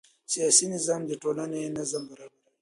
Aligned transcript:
سیاسي 0.33 0.65
نظام 0.75 1.01
د 1.07 1.11
ټولنې 1.21 1.61
نظم 1.77 2.03
برابروي 2.09 2.47